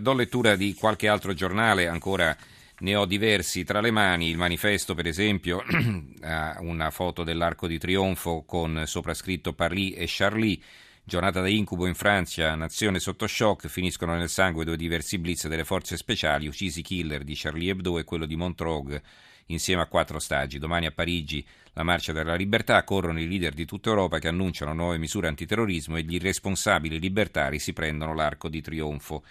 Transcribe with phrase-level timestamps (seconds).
[0.00, 2.34] Do lettura di qualche altro giornale, ancora
[2.78, 4.30] ne ho diversi tra le mani.
[4.30, 5.62] Il manifesto, per esempio,
[6.22, 10.58] ha una foto dell'Arco di Trionfo con soprascritto Parly e Charlie.
[11.04, 15.64] Giornata da incubo in Francia, nazione sotto shock, finiscono nel sangue due diversi blitz delle
[15.64, 19.00] forze speciali, uccisi killer di Charlie Hebdo e quello di Montreux
[19.46, 20.58] insieme a quattro stagi.
[20.58, 21.44] Domani a Parigi
[21.74, 25.96] la marcia della libertà, corrono i leader di tutta Europa che annunciano nuove misure antiterrorismo
[25.96, 29.22] e gli irresponsabili libertari si prendono l'arco di trionfo.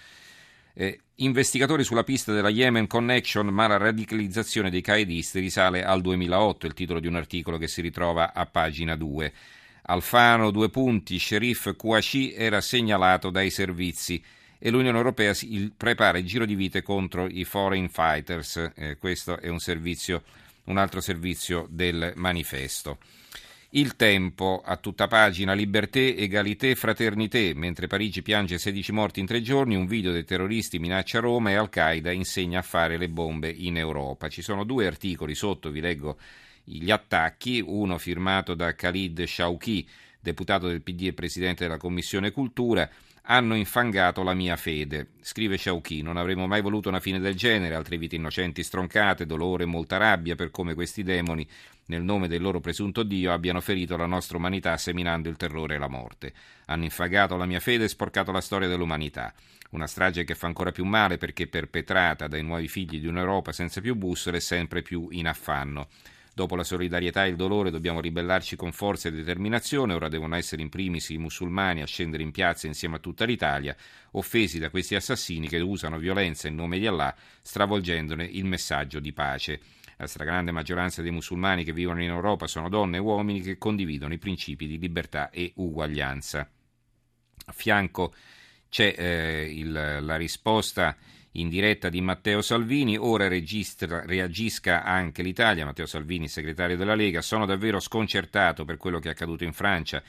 [0.82, 6.68] Eh, investigatori sulla pista della Yemen Connection, ma la radicalizzazione dei qaedisti risale al 2008,
[6.68, 9.34] il titolo di un articolo che si ritrova a pagina 2.
[9.82, 14.24] Alfano, due punti, sheriff Kouachi era segnalato dai servizi
[14.58, 15.34] e l'Unione Europea
[15.76, 18.72] prepara il giro di vite contro i foreign fighters.
[18.74, 20.24] Eh, questo è un, servizio,
[20.66, 23.00] un altro servizio del manifesto.
[23.74, 27.54] Il tempo a tutta pagina, liberté, egalité, fraternité.
[27.54, 31.54] Mentre Parigi piange 16 morti in tre giorni, un video dei terroristi minaccia Roma e
[31.54, 34.28] Al-Qaeda insegna a fare le bombe in Europa.
[34.28, 36.18] Ci sono due articoli sotto, vi leggo
[36.64, 39.88] gli attacchi, uno firmato da Khalid Shauki,
[40.20, 42.90] deputato del PD e presidente della Commissione Cultura,
[43.32, 45.10] hanno infangato la mia fede.
[45.22, 49.64] Scrive Sciauchi, non avremmo mai voluto una fine del genere, altre vite innocenti stroncate, dolore
[49.64, 51.48] e molta rabbia per come questi demoni,
[51.86, 55.78] nel nome del loro presunto Dio, abbiano ferito la nostra umanità seminando il terrore e
[55.78, 56.34] la morte.
[56.66, 59.32] Hanno infangato la mia fede e sporcato la storia dell'umanità.
[59.72, 63.80] Una strage che fa ancora più male perché perpetrata dai nuovi figli di un'Europa senza
[63.80, 65.88] più bussole e sempre più in affanno.
[66.40, 70.62] Dopo la solidarietà e il dolore dobbiamo ribellarci con forza e determinazione, ora devono essere
[70.62, 73.76] in primis i musulmani a scendere in piazza insieme a tutta l'Italia,
[74.12, 79.12] offesi da questi assassini che usano violenza in nome di Allah, stravolgendone il messaggio di
[79.12, 79.60] pace.
[79.98, 84.14] La stragrande maggioranza dei musulmani che vivono in Europa sono donne e uomini che condividono
[84.14, 86.50] i principi di libertà e uguaglianza.
[87.48, 88.14] A fianco
[88.70, 90.96] c'è eh, il, la risposta
[91.34, 97.22] in diretta di Matteo Salvini, ora registra, reagisca anche l'Italia, Matteo Salvini, segretario della Lega,
[97.22, 100.02] sono davvero sconcertato per quello che è accaduto in Francia,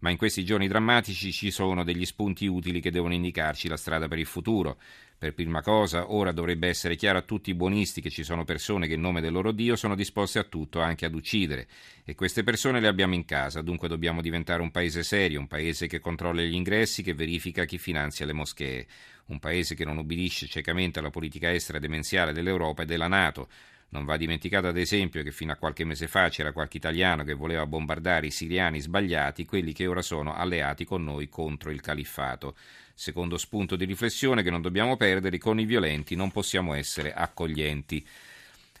[0.00, 4.08] ma in questi giorni drammatici ci sono degli spunti utili che devono indicarci la strada
[4.08, 4.78] per il futuro.
[5.18, 8.86] Per prima cosa, ora dovrebbe essere chiaro a tutti i buonisti che ci sono persone
[8.86, 11.66] che in nome del loro Dio sono disposte a tutto, anche ad uccidere.
[12.04, 15.86] E queste persone le abbiamo in casa, dunque dobbiamo diventare un paese serio, un paese
[15.86, 18.86] che controlla gli ingressi, che verifica chi finanzia le moschee,
[19.26, 23.48] un paese che non ubbidisce ciecamente alla politica estera demenziale dell'Europa e della Nato.
[23.88, 27.34] Non va dimenticato ad esempio che fino a qualche mese fa c'era qualche italiano che
[27.34, 32.56] voleva bombardare i siriani sbagliati, quelli che ora sono alleati con noi contro il califfato.
[32.94, 38.04] Secondo spunto di riflessione che non dobbiamo perdere, con i violenti non possiamo essere accoglienti.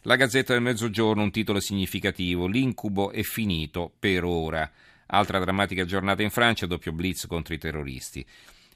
[0.02, 4.70] La Gazzetta del Mezzogiorno, un titolo significativo, l'incubo è finito per ora.
[5.06, 8.24] Altra drammatica giornata in Francia, doppio blitz contro i terroristi.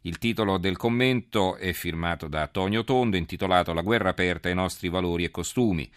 [0.03, 4.89] Il titolo del commento è firmato da Tonio Tondo, intitolato La guerra aperta ai nostri
[4.89, 5.91] valori e costumi.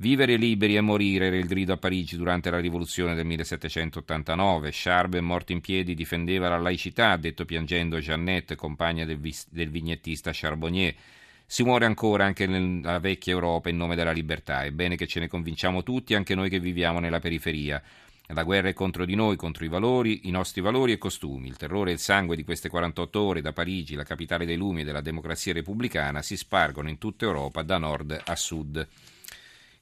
[0.00, 4.70] Vivere liberi e morire era il grido a Parigi durante la rivoluzione del 1789.
[4.72, 9.68] Charbe, morto in piedi, difendeva la laicità, ha detto piangendo Jeannette, compagna del, vis- del
[9.68, 10.94] vignettista Charbonnier.
[11.44, 14.62] Si muore ancora anche nella vecchia Europa in nome della libertà.
[14.62, 17.82] È bene che ce ne convinciamo tutti, anche noi che viviamo nella periferia.
[18.28, 21.46] La guerra è contro di noi, contro i valori, i nostri valori e costumi.
[21.46, 24.80] Il terrore e il sangue di queste 48 ore da Parigi, la capitale dei lumi
[24.80, 28.88] e della democrazia repubblicana, si spargono in tutta Europa da nord a sud.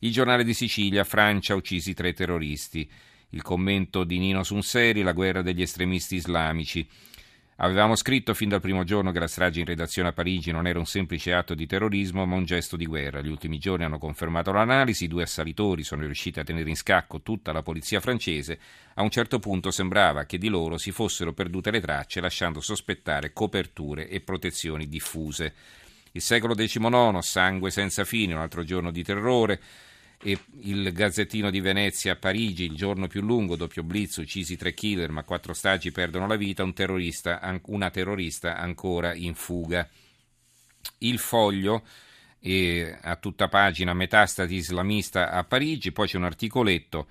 [0.01, 2.89] Il giornale di Sicilia, Francia, uccisi tre terroristi.
[3.31, 6.89] Il commento di Nino Sunseri, la guerra degli estremisti islamici.
[7.57, 10.79] Avevamo scritto fin dal primo giorno che la strage in redazione a Parigi non era
[10.79, 13.21] un semplice atto di terrorismo, ma un gesto di guerra.
[13.23, 17.21] Gli ultimi giorni hanno confermato l'analisi, i due assalitori sono riusciti a tenere in scacco
[17.21, 18.61] tutta la polizia francese.
[18.95, 23.33] A un certo punto sembrava che di loro si fossero perdute le tracce, lasciando sospettare
[23.33, 25.55] coperture e protezioni diffuse.
[26.13, 29.61] Il secolo XIX, sangue senza fine, un altro giorno di terrore
[30.23, 34.75] e il Gazzettino di Venezia a Parigi, il giorno più lungo, doppio blitz, uccisi tre
[34.75, 39.89] killer ma quattro stagi perdono la vita, un terrorista, una terrorista ancora in fuga.
[40.99, 41.85] Il foglio
[43.01, 47.09] a tutta pagina metastasi islamista a Parigi, poi c'è un articoletto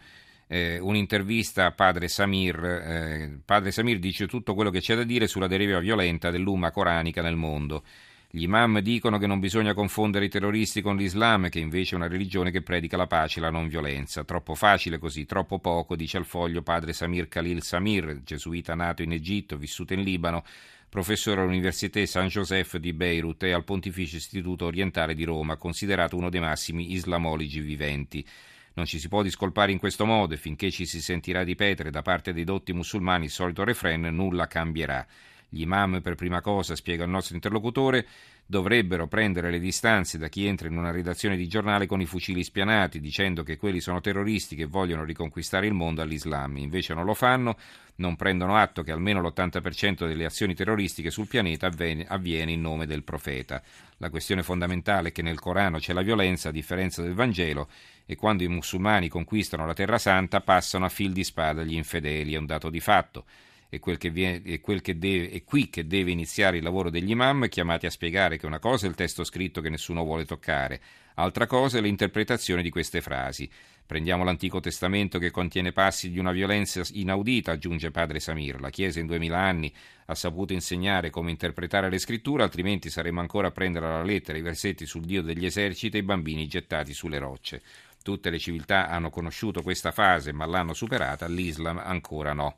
[0.47, 2.63] eh, un'intervista a padre Samir.
[2.63, 7.21] Eh, padre Samir dice tutto quello che c'è da dire sulla deriva violenta dell'umma coranica
[7.21, 7.83] nel mondo.
[8.29, 12.09] Gli imam dicono che non bisogna confondere i terroristi con l'Islam, che invece è una
[12.09, 14.25] religione che predica la pace e la non violenza.
[14.25, 19.13] Troppo facile così, troppo poco, dice al foglio padre Samir Khalil Samir, gesuita nato in
[19.13, 20.43] Egitto, vissuto in Libano,
[20.89, 26.29] professore all'Università San Joseph di Beirut e al Pontificio Istituto Orientale di Roma, considerato uno
[26.29, 28.27] dei massimi islamologi viventi.
[28.73, 32.01] Non ci si può discolpare in questo modo e finché ci si sentirà ripetere da
[32.01, 35.07] parte dei dotti musulmani il solito refrain, nulla cambierà.
[35.49, 38.05] Gli imam, per prima cosa, spiega il nostro interlocutore,
[38.45, 42.43] dovrebbero prendere le distanze da chi entra in una redazione di giornale con i fucili
[42.43, 46.57] spianati, dicendo che quelli sono terroristi che vogliono riconquistare il mondo all'Islam.
[46.57, 47.57] Invece non lo fanno,
[47.95, 53.03] non prendono atto che almeno l'80% delle azioni terroristiche sul pianeta avviene, in nome del
[53.03, 53.61] profeta.
[53.97, 57.69] La questione fondamentale è che nel Corano c'è la violenza, a differenza del Vangelo,
[58.05, 62.33] e quando i musulmani conquistano la Terra Santa passano a fil di spada gli infedeli,
[62.33, 63.25] è un dato di fatto
[63.69, 67.47] è, quel viene, è, quel deve, è qui che deve iniziare il lavoro degli imam,
[67.49, 70.81] chiamati a spiegare che una cosa è il testo scritto che nessuno vuole toccare,
[71.15, 73.49] altra cosa è l'interpretazione di queste frasi.
[73.85, 78.59] Prendiamo l'Antico Testamento che contiene passi di una violenza inaudita, aggiunge padre Samir.
[78.59, 79.73] La Chiesa in duemila anni
[80.07, 84.41] ha saputo insegnare come interpretare le scritture, altrimenti saremmo ancora a prendere alla lettera i
[84.41, 87.61] versetti sul Dio degli eserciti e i bambini gettati sulle rocce.
[88.03, 92.57] Tutte le civiltà hanno conosciuto questa fase, ma l'hanno superata, l'Islam ancora no.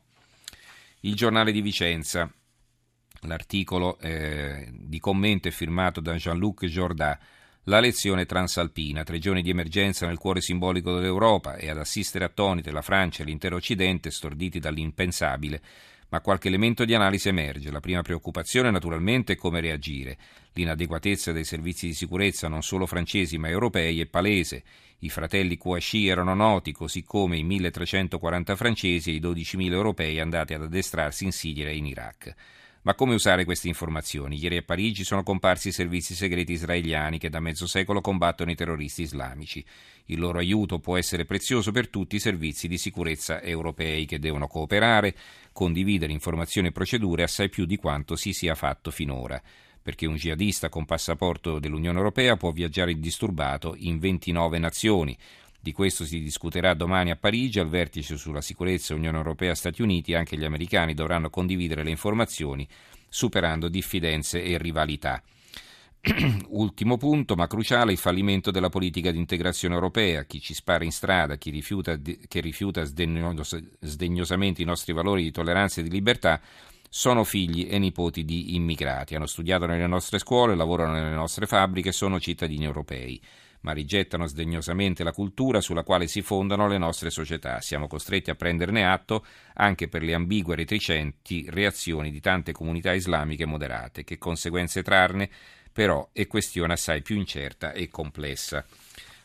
[1.02, 2.30] Il giornale di Vicenza,
[3.22, 7.18] l'articolo eh, di commento è firmato da Jean-Luc Jourdà.
[7.64, 12.70] La lezione transalpina, tre giorni di emergenza nel cuore simbolico dell'Europa e ad assistere attonite
[12.70, 15.62] la Francia e l'intero Occidente, storditi dall'impensabile,
[16.10, 17.70] ma qualche elemento di analisi emerge.
[17.70, 20.16] La prima preoccupazione naturalmente è come reagire.
[20.52, 24.62] L'inadeguatezza dei servizi di sicurezza non solo francesi ma europei è palese.
[25.00, 30.54] I fratelli Kouachi erano noti, così come i 1340 francesi e i 12.000 europei andati
[30.54, 32.34] ad addestrarsi in Siria e in Iraq.
[32.82, 34.38] Ma come usare queste informazioni?
[34.38, 38.54] Ieri a Parigi sono comparsi i servizi segreti israeliani che da mezzo secolo combattono i
[38.54, 39.62] terroristi islamici.
[40.06, 44.46] Il loro aiuto può essere prezioso per tutti i servizi di sicurezza europei che devono
[44.46, 45.14] cooperare,
[45.52, 49.40] condividere informazioni e procedure assai più di quanto si sia fatto finora
[49.82, 55.16] perché un jihadista con passaporto dell'Unione Europea può viaggiare indisturbato in 29 nazioni.
[55.62, 60.14] Di questo si discuterà domani a Parigi al vertice sulla sicurezza Unione Europea-Stati Uniti.
[60.14, 62.66] Anche gli americani dovranno condividere le informazioni
[63.10, 65.22] superando diffidenze e rivalità.
[66.48, 70.24] Ultimo punto, ma cruciale, il fallimento della politica di integrazione europea.
[70.24, 75.80] Chi ci spara in strada, chi rifiuta, che rifiuta sdegnosamente i nostri valori di tolleranza
[75.80, 76.40] e di libertà,
[76.88, 79.14] sono figli e nipoti di immigrati.
[79.14, 83.20] Hanno studiato nelle nostre scuole, lavorano nelle nostre fabbriche, sono cittadini europei
[83.60, 87.60] ma rigettano sdegnosamente la cultura sulla quale si fondano le nostre società.
[87.60, 89.24] Siamo costretti a prenderne atto
[89.54, 94.04] anche per le ambigue e reticenti reazioni di tante comunità islamiche moderate.
[94.04, 95.28] Che conseguenze trarne,
[95.72, 98.64] però, è questione assai più incerta e complessa.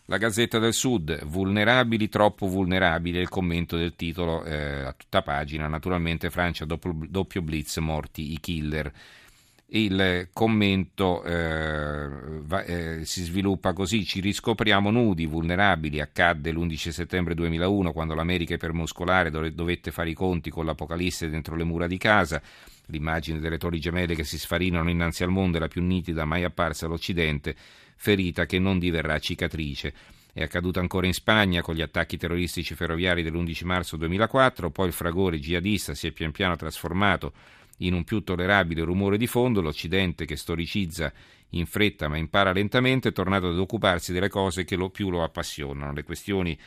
[0.07, 5.67] La Gazzetta del Sud, vulnerabili, troppo vulnerabili, il commento del titolo eh, a tutta pagina.
[5.67, 8.91] Naturalmente Francia doppio, doppio blitz, morti i killer.
[9.67, 12.07] Il commento eh,
[12.43, 15.99] va, eh, si sviluppa così: ci riscopriamo nudi, vulnerabili.
[15.99, 21.63] Accadde l'11 settembre 2001 quando l'America ipermuscolare dovette fare i conti con l'apocalisse dentro le
[21.63, 22.39] mura di casa.
[22.87, 26.43] L'immagine delle torri gemelle che si sfarinano innanzi al mondo è la più nitida mai
[26.43, 27.55] apparsa all'Occidente,
[27.95, 29.93] ferita che non diverrà cicatrice.
[30.31, 34.93] È accaduto ancora in Spagna con gli attacchi terroristici ferroviari dell'11 marzo 2004, poi il
[34.93, 37.33] fragore jihadista si è pian piano trasformato
[37.77, 41.11] in un più tollerabile rumore di fondo, l'Occidente che storicizza
[41.49, 45.23] in fretta ma impara lentamente è tornato ad occuparsi delle cose che lo più lo
[45.23, 46.57] appassionano, le questioni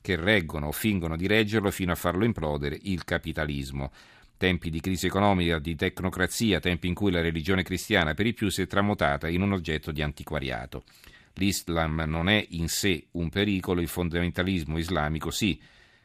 [0.00, 3.90] che reggono o fingono di reggerlo fino a farlo implodere, il capitalismo.
[4.38, 8.50] Tempi di crisi economica, di tecnocrazia, tempi in cui la religione cristiana per i più
[8.50, 10.84] si è tramutata in un oggetto di antiquariato.
[11.34, 15.60] L'Islam non è in sé un pericolo, il fondamentalismo islamico sì.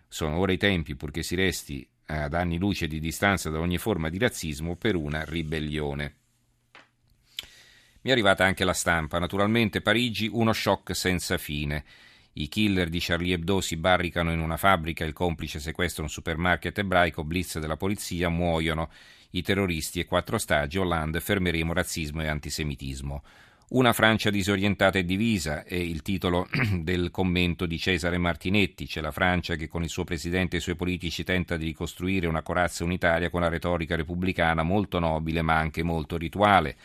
[0.07, 1.88] Sono ora i tempi, purché si resti
[2.19, 6.15] ad anni luce di distanza da ogni forma di razzismo per una ribellione.
[8.01, 9.19] Mi è arrivata anche la stampa.
[9.19, 11.83] Naturalmente Parigi, uno shock senza fine.
[12.33, 16.77] I killer di Charlie Hebdo si barricano in una fabbrica, il complice sequestra un supermarket
[16.77, 18.89] ebraico, blitz della polizia, muoiono
[19.31, 23.23] i terroristi e quattro stagi, Hollande, fermeremo razzismo e antisemitismo.
[23.73, 26.45] Una Francia disorientata e divisa è il titolo
[26.81, 28.85] del commento di Cesare Martinetti.
[28.85, 32.27] C'è la Francia che con il suo presidente e i suoi politici tenta di ricostruire
[32.27, 36.75] una corazza unitaria con la retorica repubblicana molto nobile ma anche molto rituale.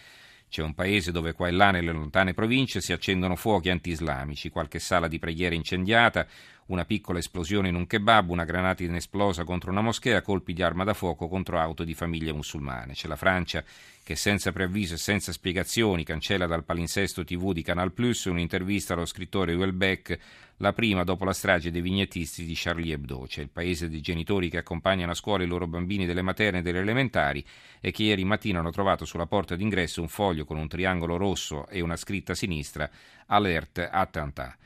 [0.48, 4.78] C'è un paese dove qua e là nelle lontane province si accendono fuochi anti-islamici, qualche
[4.78, 6.24] sala di preghiera incendiata,
[6.66, 10.84] una piccola esplosione in un kebab, una granata inesplosa contro una moschea, colpi di arma
[10.84, 12.94] da fuoco contro auto di famiglie musulmane.
[12.94, 13.62] C'è la Francia
[14.02, 19.04] che senza preavviso e senza spiegazioni cancella dal palinsesto TV di Canal Plus un'intervista allo
[19.04, 20.18] scrittore Houellebecq,
[20.58, 23.26] la prima dopo la strage dei vignettisti di Charlie Hebdo.
[23.28, 26.62] C'è il paese dei genitori che accompagnano a scuola i loro bambini delle materne e
[26.62, 27.44] delle elementari
[27.80, 31.68] e che ieri mattina hanno trovato sulla porta d'ingresso un foglio con un triangolo rosso
[31.68, 32.90] e una scritta a sinistra
[33.26, 34.56] Alert Attentat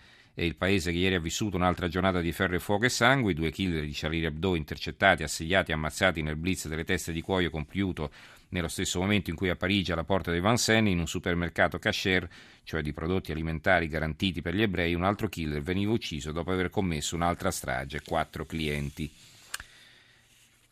[0.41, 3.33] è il paese che ieri ha vissuto un'altra giornata di ferro e fuoco e sangue,
[3.33, 7.21] i due killer di Charlie Hebdo intercettati, assediati e ammazzati nel blitz delle teste di
[7.21, 8.11] cuoio compiuto
[8.49, 12.27] Nello stesso momento in cui a Parigi, alla porta dei Vincennes, in un supermercato cashier,
[12.65, 16.71] cioè di prodotti alimentari garantiti per gli ebrei, un altro killer veniva ucciso dopo aver
[16.71, 19.13] commesso un'altra strage, quattro clienti.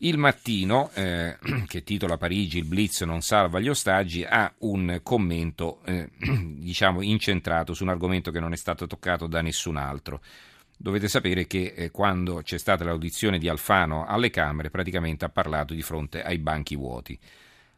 [0.01, 1.37] Il mattino, eh,
[1.67, 7.73] che titola Parigi il blitz non salva gli ostaggi, ha un commento eh, diciamo incentrato
[7.73, 10.21] su un argomento che non è stato toccato da nessun altro.
[10.77, 15.73] Dovete sapere che eh, quando c'è stata l'audizione di Alfano alle Camere praticamente ha parlato
[15.73, 17.19] di fronte ai banchi vuoti.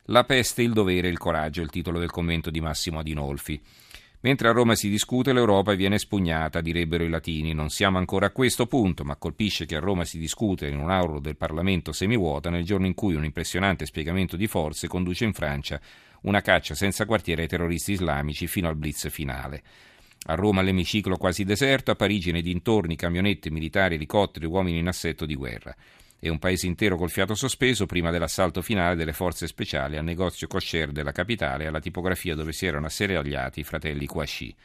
[0.05, 3.59] La peste, il dovere e il coraggio il titolo del commento di Massimo Adinolfi.
[4.23, 7.53] Mentre a Roma si discute, l'Europa viene spugnata, direbbero i latini.
[7.53, 11.19] Non siamo ancora a questo punto, ma colpisce che a Roma si discute in un'aula
[11.19, 15.81] del Parlamento semivuota nel giorno in cui un impressionante spiegamento di forze conduce in Francia
[16.21, 19.63] una caccia senza quartiere ai terroristi islamici fino al blitz finale.
[20.25, 25.25] A Roma l'emiciclo quasi deserto, a Parigi nei dintorni camionette, militari, elicotteri, uomini in assetto
[25.25, 25.75] di guerra.
[26.23, 30.45] E un paese intero col fiato sospeso prima dell'assalto finale delle forze speciali al negozio
[30.45, 34.55] kosher della capitale alla tipografia dove si erano asserragliati i fratelli Kouachi.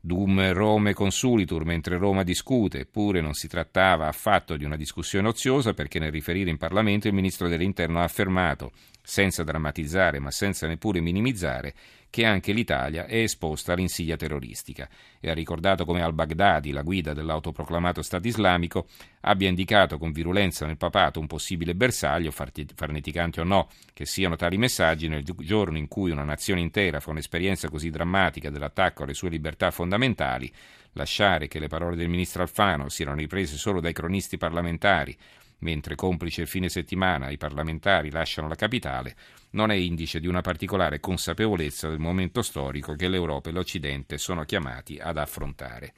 [0.00, 5.74] Dum Rome consulitur mentre Roma discute, eppure non si trattava affatto di una discussione oziosa
[5.74, 8.72] perché nel riferire in Parlamento il ministro dell'Interno ha affermato,
[9.06, 11.74] senza drammatizzare ma senza neppure minimizzare,
[12.08, 14.88] che anche l'Italia è esposta all'insidia terroristica.
[15.20, 18.86] E ha ricordato come al-Baghdadi, la guida dell'autoproclamato Stato islamico,
[19.22, 24.56] abbia indicato con virulenza nel papato un possibile bersaglio, farneticante o no, che siano tali
[24.56, 29.28] messaggi nel giorno in cui una nazione intera fa un'esperienza così drammatica dell'attacco alle sue
[29.28, 30.50] libertà fondamentali,
[30.92, 35.16] lasciare che le parole del ministro Alfano siano riprese solo dai cronisti parlamentari
[35.64, 39.16] mentre complice il fine settimana i parlamentari lasciano la capitale,
[39.50, 44.44] non è indice di una particolare consapevolezza del momento storico che l'Europa e l'Occidente sono
[44.44, 45.94] chiamati ad affrontare.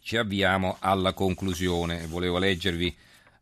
[0.00, 2.06] Ci avviamo alla conclusione.
[2.06, 2.94] Volevo leggervi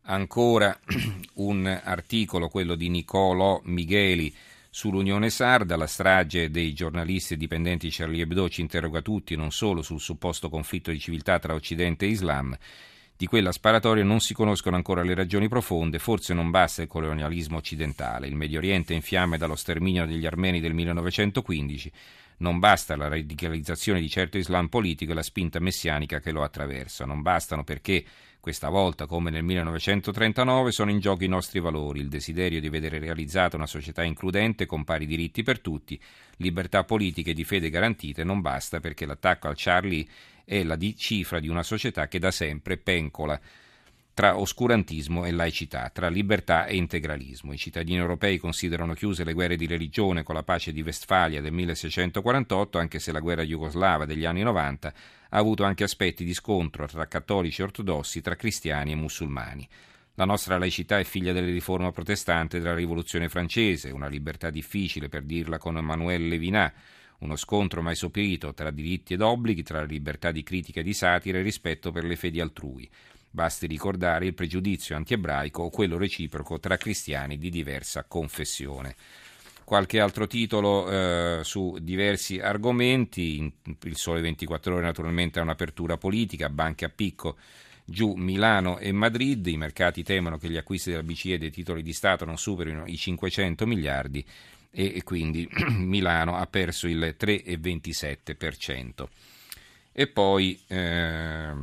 [0.03, 0.77] ancora
[1.35, 4.33] un articolo, quello di Nicolò Micheli,
[4.69, 9.51] sull'Unione Sarda, la strage dei giornalisti e dipendenti di Charlie Hebdo ci interroga tutti non
[9.51, 12.57] solo sul supposto conflitto di civiltà tra Occidente e Islam,
[13.21, 17.57] di quella sparatoria non si conoscono ancora le ragioni profonde, forse non basta il colonialismo
[17.57, 21.91] occidentale, il Medio Oriente è in fiamme dallo sterminio degli armeni del 1915,
[22.41, 27.05] non basta la radicalizzazione di certo Islam politico e la spinta messianica che lo attraversa,
[27.05, 28.03] non bastano perché
[28.41, 32.97] questa volta, come nel 1939, sono in gioco i nostri valori, il desiderio di vedere
[32.97, 36.01] realizzata una società includente con pari diritti per tutti,
[36.37, 40.07] libertà politiche e di fede garantite, non basta perché l'attacco al Charlie
[40.43, 43.39] è la cifra di una società che da sempre pencola
[44.13, 47.53] tra oscurantismo e laicità, tra libertà e integralismo.
[47.53, 51.53] I cittadini europei considerano chiuse le guerre di religione con la pace di Westfalia del
[51.53, 54.93] 1648, anche se la guerra jugoslava degli anni 90
[55.29, 59.67] ha avuto anche aspetti di scontro tra cattolici e ortodossi, tra cristiani e musulmani.
[60.15, 65.23] La nostra laicità è figlia delle riforme protestante della rivoluzione francese, una libertà difficile per
[65.23, 66.73] dirla con Emmanuel Levinas,
[67.19, 71.37] uno scontro mai sopito tra diritti ed obblighi, tra libertà di critica e di satira
[71.37, 72.89] e rispetto per le fedi altrui.
[73.31, 78.95] Basti ricordare il pregiudizio antiebraico o quello reciproco tra cristiani di diversa confessione.
[79.63, 83.51] Qualche altro titolo eh, su diversi argomenti,
[83.83, 87.37] il Sole 24 ore naturalmente ha un'apertura politica, banche a picco
[87.85, 91.93] giù Milano e Madrid, i mercati temono che gli acquisti della BCE dei titoli di
[91.93, 94.25] Stato non superino i 500 miliardi
[94.71, 99.07] e quindi Milano ha perso il 3,27%.
[99.93, 101.53] E poi eh,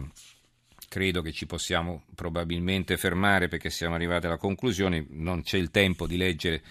[0.88, 6.06] credo che ci possiamo probabilmente fermare perché siamo arrivati alla conclusione, non c'è il tempo
[6.06, 6.62] di leggere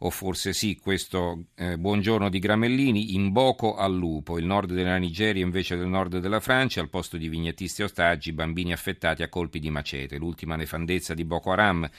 [0.00, 4.96] o forse sì, questo eh, buongiorno di Gramellini, in Boko al lupo, il nord della
[4.96, 9.58] Nigeria invece del nord della Francia, al posto di vignettisti ostaggi, bambini affettati a colpi
[9.58, 11.90] di macete, l'ultima nefandezza di Boko Haram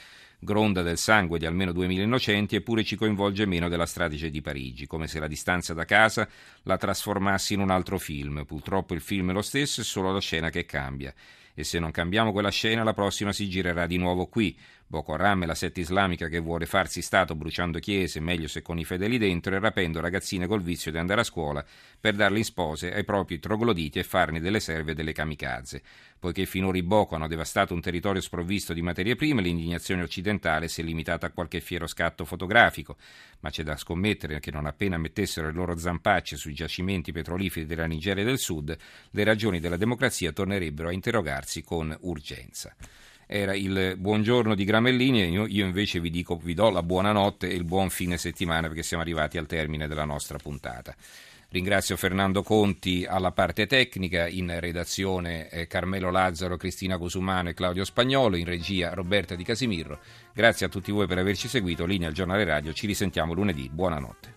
[0.42, 4.86] gronda del sangue di almeno 2.000 innocenti eppure ci coinvolge meno della strage di Parigi,
[4.86, 6.26] come se la distanza da casa
[6.62, 8.44] la trasformassi in un altro film.
[8.46, 11.12] Purtroppo il film è lo stesso, è solo la scena che cambia.
[11.60, 14.56] E se non cambiamo quella scena, la prossima si girerà di nuovo qui.
[14.86, 18.78] Boko Haram è la setta islamica che vuole farsi Stato bruciando chiese, meglio se con
[18.78, 21.64] i fedeli dentro, e rapendo ragazzine col vizio di andare a scuola
[22.00, 25.82] per darle in spose ai propri trogloditi e farne delle serve delle kamikaze.
[26.18, 30.80] Poiché finora i Boko hanno devastato un territorio sprovvisto di materie prime, l'indignazione occidentale si
[30.80, 32.96] è limitata a qualche fiero scatto fotografico,
[33.40, 37.86] ma c'è da scommettere che non appena mettessero le loro zampacce sui giacimenti petroliferi della
[37.86, 38.76] Nigeria del Sud,
[39.10, 42.74] le ragioni della democrazia tornerebbero a interrogarsi con urgenza
[43.32, 47.48] era il buongiorno di Gramellini e io, io, invece vi dico vi do la buonanotte
[47.48, 50.96] e il buon fine settimana perché siamo arrivati al termine della nostra puntata.
[51.50, 57.84] Ringrazio Fernando Conti alla parte tecnica, in redazione eh, Carmelo Lazzaro, Cristina Cosumano e Claudio
[57.84, 60.00] Spagnolo, in regia Roberta Di Casimirro.
[60.32, 61.86] Grazie a tutti voi per averci seguito.
[61.86, 62.72] Linea al giornale radio.
[62.72, 63.68] Ci risentiamo lunedì.
[63.68, 64.28] Buonanotte.